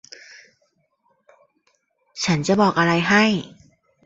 [2.23, 3.23] ฉันจะบอกอะไรให้